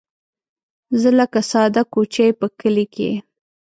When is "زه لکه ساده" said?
1.01-1.83